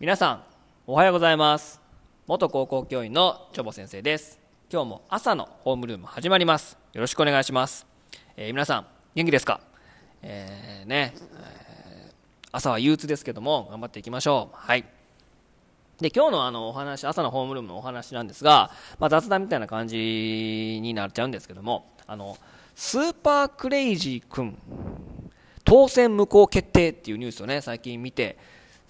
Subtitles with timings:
[0.00, 0.42] 皆さん
[0.86, 1.78] おはようございます。
[2.26, 4.40] 元高校教員のチョボ先生です。
[4.72, 6.78] 今日も朝のホームルーム始まります。
[6.94, 7.86] よろしくお願いします、
[8.34, 9.60] えー皆さん元気ですか？
[10.22, 12.14] えーね、えー
[12.50, 14.56] 朝は憂鬱ですけども頑張っていきましょう。
[14.56, 14.86] はい。
[16.00, 22.38] で今日のあのお話朝のホームルームのお話なんですが、まあ、雑談みたいな感じになっちゃうんですけどもあの
[22.74, 24.56] スーパークレイジー君
[25.62, 28.38] 当選無効決定っていうニュースをね最近見て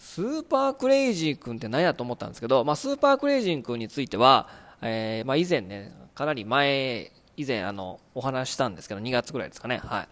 [0.00, 4.48] スーパークレイジー君って何やと思ったんですけど、まあ、スーパークレイジー君については、
[4.80, 9.82] えーまあ、以前ねかなり前以前あのお話したんですけど2月ぐらいですかね。
[9.84, 10.08] はい。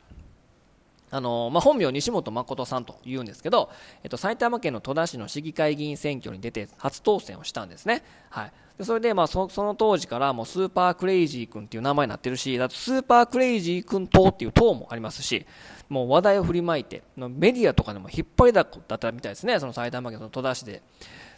[1.10, 3.70] あのまあ、本名、西本誠さんというんですけど、
[4.02, 15.46] えっと、埼玉県の戸田市の市議会議員選挙に出て初当選をしたんですね、はい、でそれで、まあそ、その当時からもうスーパークレイジー君っていう名前になってるし、あとスーパークレイジー君党っていう党もありますし、
[15.88, 20.82] もう話題を振りまいて、メディアとかでも引っ張りだこだったみたいですね、その埼玉県の戸田市で。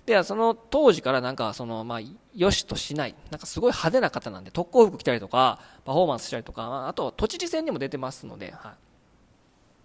[0.07, 2.01] でその当時からなんかその、まあ、
[2.35, 8.90] よしとしない、なんかすごい派手な方なんで、特攻服着たりとか、パフォーマンスしたりとか、あと都知事選にも出てますので、はい。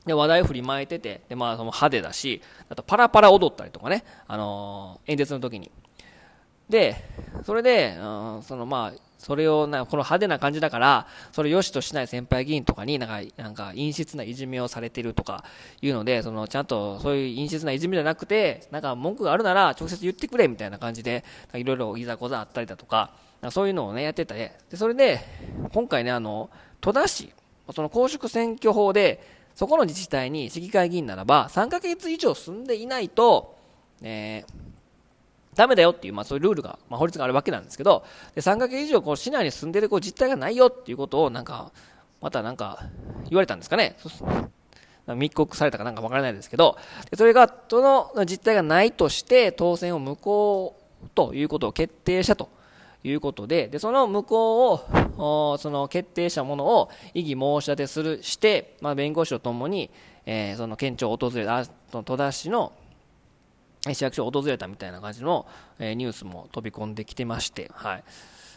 [0.05, 5.71] で話題を振りまいててで、まあ、その派手だしあとパラパラ踊ったりとかね、あのー演説の時に。
[6.69, 6.95] で
[7.43, 15.43] それで、うん、そのまあそれをなこの派手な感じだからそれを良しとしない先輩議員とかになんかなんか陰湿ないじめをされてるとか
[15.81, 23.11] いうのでそのちゃんとそういう陰湿ないじめじゃなくてなんか文句があるなら直接言ってくれみたいな感じでいろいろいざこざあったりだとか
[23.51, 24.57] そういうのをねやってたね。
[24.69, 25.21] でそれで
[25.71, 26.49] 今回ねあの
[26.81, 27.31] 戸田市
[27.73, 33.57] その公職選挙法でそこの自治体に市議会議員ならば3ヶ月以上住んでいないと、
[34.01, 34.53] えー、
[35.55, 38.05] ダメだよっていう、まあ、そういうルールが、まあ、法律があるわけなんですけど
[38.35, 41.71] で3ヶ月以上こう市内に住んでるこう実態がないよっていうことをなんか
[42.21, 42.83] またなんか
[43.29, 43.97] 言われたんですかね。
[45.07, 46.79] 密告されたかなんかわからないですけど
[47.11, 50.75] でそれがその実態がないとして当選を無効
[51.13, 52.49] ということを決定したと
[53.03, 54.81] いうことで、でその無効を、
[55.17, 59.89] その決定したものを異議申し立てするして、まあ、弁護士とともに、
[60.25, 62.73] えー、その県庁を訪れた、戸田市の
[63.93, 65.45] 市役所を訪れたみたいな感じの、
[65.79, 68.03] えー、ニュースも飛び込んできてまして、はい。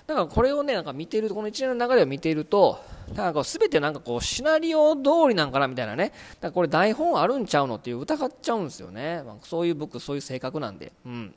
[0.06, 2.82] だからこれをね、なんか見てる、この一連の流れを見ていると、
[3.14, 9.22] なんか全てなんかこう、シナリオ通りなんかなみたいなね、だからこれ台本あるんちゃうのっていう疑っちゃうんですよね。
[9.22, 10.92] まあ、そういう僕、そういう性格なんで。
[11.04, 11.34] うん。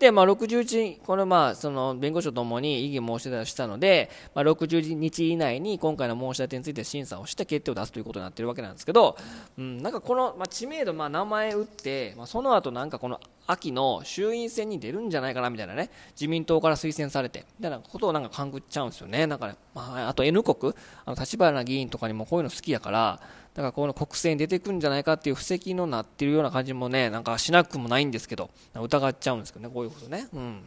[0.00, 9.18] で、まあ、61、これまあ、その弁護士とともに異議申し出をしたので、まあ、60日以内に今回の申し立てについて審査をして決定を出すということになっているわけなんですけど、
[9.58, 19.26] うん、なんかこの、まあ、知名度、まあ、名前打って、まあ、その後なんかこの秋の衆院選に出るんじゃないかなみたいなね、自民党から推薦されて、みたいなことをなんか勘ぐっちゃうんですよね。
[19.26, 20.72] なんかね、まあ、あと N 国、
[21.04, 23.20] あの立花議員とかにもこういうの好きやから、
[23.54, 30.28] だからこの国政に出てくるんじゃないかっていう布石のなってるような感じもね、なんかしなくもないんですけど、疑っちゃうんですけどね、こういうことね。
[30.32, 30.62] うん。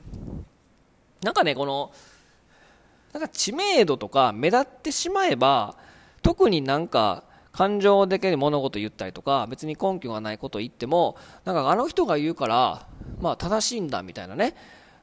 [1.22, 1.92] なんかね、この、
[3.14, 5.76] なんか知名度とか目立ってしまえば、
[6.22, 11.16] 特になんか感情だけで物事言ったりとか、別に根拠がないことを言っても、
[11.46, 12.88] なんかあの人が言うから、
[13.22, 14.56] まあ正しいんだみたいなね、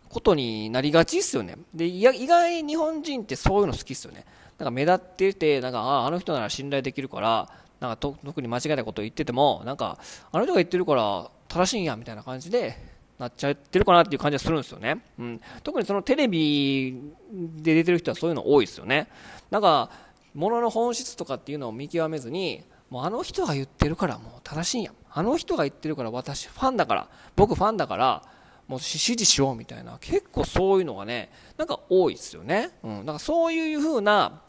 [0.09, 1.57] ことになりがちですよね。
[1.73, 4.27] で、意外に日本人ってそういうの好きですよね。
[4.59, 7.49] なんか目立ってて、なんかああの人なら信頼できるから、
[7.81, 9.99] なんか特に間違えたことを言っててもなんか
[10.31, 12.77] あの人が言ってるから正しいんやみたいな感じで
[13.19, 16.95] なっちゃってるかなっていう感じがするんですよね、うん、特にそのテレビ
[17.33, 19.09] で出てる人はそういうの多いですよね
[19.51, 19.91] なんか
[20.35, 24.83] 物の本質とかっていうのを見極めずにもうあの人が言ってるからもう正しいん。
[24.85, 28.23] やあの人が言ってるから私ファンだから僕ファンだから
[28.69, 29.99] もう支持しようみたいな。
[30.01, 34.41] 結構そういうのがねなんか多いですよね、うん、だからそういう風な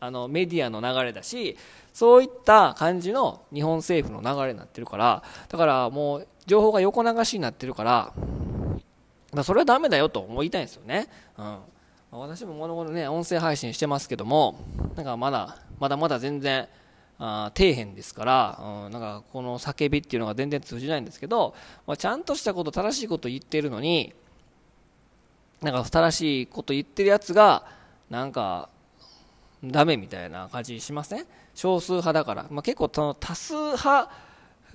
[0.00, 1.56] あのメディアの流れだし
[1.92, 8.12] そういった感じの日本政府の流れになってるからだからもう情報が横流しになってるから、
[9.32, 11.08] まあ、それはダメだよと思いたいんですよね、
[11.38, 11.58] うん。
[12.16, 14.60] 私も物々ね音声配信してますけども
[14.94, 16.68] なんかまだまだまだ全然
[17.18, 21.54] あ底辺ですから、うん、なんかこの叫びっていうのが全然通じないんですけど、
[21.86, 24.12] まあ、ちゃんとしたこと正しいこと言ってるのに
[25.60, 27.66] なんか正しいこと言ってるやつが
[28.10, 28.68] なんか
[29.64, 31.26] ダメみたいな感じしません？
[31.54, 34.10] 少数派だから、まあ、結構その多数派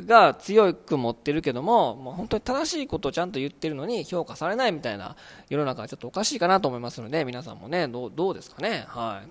[0.05, 5.15] が強く持ってるけども、もう本当に正しいことをちゃんと言ってるのに評価されないみたいな
[5.49, 8.85] 世の中はちょっとおかしいかなと思いますので、皆さんもね、どうどうですかね？
[8.87, 9.29] はい。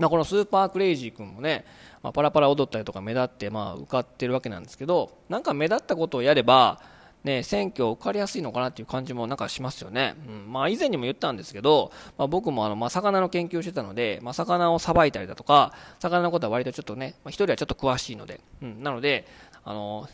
[0.00, 1.64] まあ、このスーパークレイジー君もね、
[2.02, 6.80] まあ、パラパラ踊ったりとか目立って、まあ、受かってるわけなんですけど、なんか目立ったことをやれば、
[7.24, 10.14] ね、選挙受かりやすいのかなっていう感じもなんかしますよね。
[10.28, 19.26] うん、まあ以前にも言ったんですけど、まあ、僕もあの、まあ、魚の研究をしてたので、まあ、魚をさばいたりだとか、魚のことは割とちょっとね、まあ、一人はちょっと詳しいので、うん、なので、
[19.64, 20.08] あの、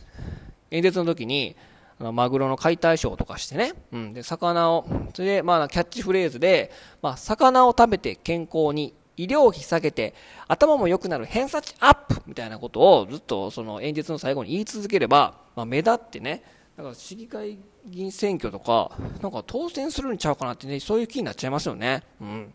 [0.71, 1.57] 演説の時に、
[2.01, 6.73] あのマグロの解体ショーとかしてね、うん、で、魚を、それで、まあ、キャッチフレーズで、
[7.03, 10.13] まあ、魚を食べて健康に、医療費下げて、
[10.49, 16.43] 頭も良くなる偏差値アップみたいなことをずっとその演説の最後に言い続ければ、まあ、目立ってね、
[16.77, 18.91] だから市議会議員選挙とか、
[19.23, 22.03] なんか当選するんちゃうかなってね、そういう気になっちゃいますよね。
[22.21, 22.55] うん。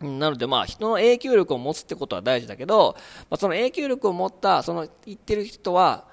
[0.00, 2.96] なのでまあ人の影響力を持つってことは大事だけど、
[3.30, 6.04] まあ、その影響力を持ったその言ってる人は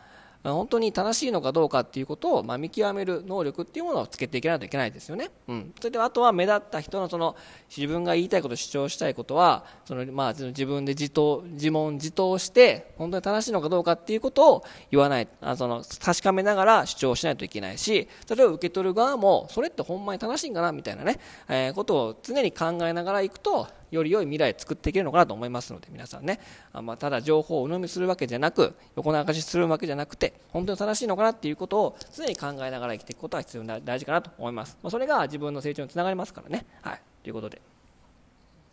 [0.53, 5.31] 本当に正しいのかどうかっていうことを、まあ、見極める能力っていうものをつけていかないといけないですよね。
[5.47, 5.74] うん。
[5.80, 7.36] それであとは目立った人のその
[7.75, 21.19] 自分が言いたいこと、主張したいことは、そのまあ自分で自答、自問自答して、本当に正しいのかどうかっていうことを言わない、あその確かめながら主張しないといけないし、それを受け取る側も、それってほんまに正しいんかなみたいなね、
[21.50, 26.39] えー、ことを常に考えながらいくと、より良い未来を作っていけるのかなと思いますので皆さんね。
[26.73, 36.65] あ、ま、ただ情報を鵜呑みするわけじゃなく横流しするわけじゃなくて本当に正しいのかなっていうことを常に考えながら生きていくことは必要な大事かなと思います、まあ、それが自分の成長につながりますからね。
[36.81, 37.01] はい。
[37.23, 37.61] ということで。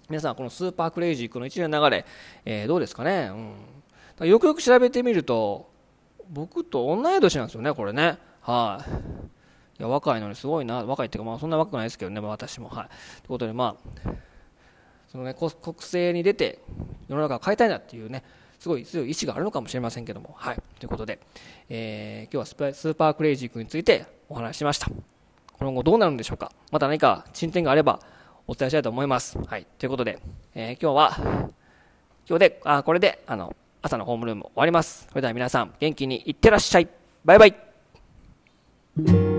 [0.08, 2.04] 皆さんこのスーパークレイジーこの一連の流れ、
[2.44, 3.30] えー、どうですかね、
[4.20, 5.70] うん、よくよく調べてみると
[6.28, 8.18] 僕と同い年なんですよねこれね。
[8.40, 8.84] は
[9.78, 10.84] い、いや若いのにすごいな。
[10.84, 12.68] 若いっていうかまあそんな若くないですけどね、まあ、私も。
[12.68, 12.86] はい。
[12.86, 12.94] とい
[13.26, 14.10] うことでまあ
[15.12, 16.58] そのね、国政に出て
[17.06, 18.24] 世の中を変えたいなっていうね、
[18.58, 20.62] すごい強い意志があるのかもしれませんけども、はい。
[20.80, 21.18] ということで、
[21.68, 24.90] えー、今日はスーパークレイジー君についてお話ししました。
[25.58, 28.00] 今後どうなるんでしょうかまた何か進展があれば
[28.46, 29.38] お伝えしたいと思います。
[29.38, 29.66] はい。
[29.78, 30.18] ということで、
[30.54, 31.50] えー、今日は、
[32.26, 35.08] 今日で、あ、これで、あの、朝のホームルーム終わります。
[35.10, 36.88] それでは皆さん、元気にいってらっしゃい。
[37.22, 39.31] バイバイ。